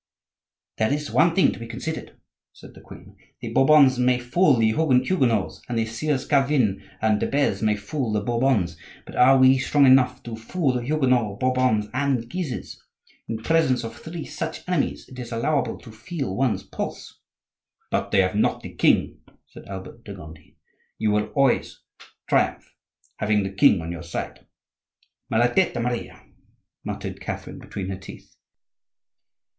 [0.79, 2.17] "There is one thing to be considered,"
[2.53, 3.15] said the queen.
[3.39, 8.11] "The Bourbons may fool the Huguenots and the Sieurs Calvin and de Beze may fool
[8.11, 12.81] the Bourbons, but are we strong enough to fool Huguenots, Bourbons, and Guises?
[13.27, 17.19] In presence of three such enemies it is allowable to feel one's pulse."
[17.91, 20.57] "But they have not the king," said Albert de Gondi.
[20.97, 21.79] "You will always
[22.27, 22.73] triumph,
[23.17, 24.47] having the king on your side."
[25.31, 26.23] "Maladetta Maria!"
[26.83, 28.35] muttered Catherine between her teeth.